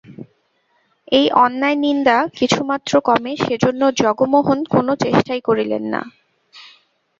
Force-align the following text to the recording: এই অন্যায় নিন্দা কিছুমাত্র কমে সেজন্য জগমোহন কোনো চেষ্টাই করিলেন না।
এই 1.11 1.27
অন্যায় 1.43 1.77
নিন্দা 1.77 2.17
কিছুমাত্র 2.39 2.91
কমে 3.01 3.33
সেজন্য 3.37 3.81
জগমোহন 4.01 4.59
কোনো 4.73 4.91
চেষ্টাই 5.03 5.41
করিলেন 5.41 5.83
না। 5.93 6.01